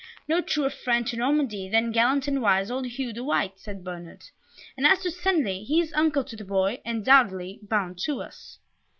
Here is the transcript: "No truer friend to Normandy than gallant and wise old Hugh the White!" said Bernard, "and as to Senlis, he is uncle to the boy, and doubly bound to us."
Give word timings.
"No 0.27 0.41
truer 0.41 0.71
friend 0.71 1.05
to 1.05 1.15
Normandy 1.17 1.69
than 1.69 1.91
gallant 1.91 2.27
and 2.27 2.41
wise 2.41 2.71
old 2.71 2.87
Hugh 2.87 3.13
the 3.13 3.23
White!" 3.23 3.59
said 3.59 3.83
Bernard, 3.83 4.23
"and 4.75 4.87
as 4.87 5.03
to 5.03 5.11
Senlis, 5.11 5.67
he 5.67 5.79
is 5.79 5.93
uncle 5.93 6.23
to 6.23 6.35
the 6.35 6.43
boy, 6.43 6.81
and 6.83 7.05
doubly 7.05 7.59
bound 7.61 7.99
to 8.05 8.19
us." 8.23 8.57